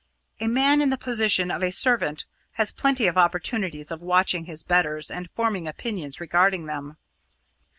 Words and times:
A 0.39 0.47
man 0.47 0.81
in 0.81 0.89
the 0.89 0.97
position 0.97 1.51
of 1.51 1.61
a 1.61 1.69
servant 1.71 2.25
has 2.53 2.71
plenty 2.71 3.05
of 3.05 3.19
opportunity 3.19 3.85
of 3.91 4.01
watching 4.01 4.45
his 4.45 4.63
betters 4.63 5.11
and 5.11 5.29
forming 5.29 5.67
opinions 5.67 6.19
regarding 6.19 6.65
them. 6.65 6.97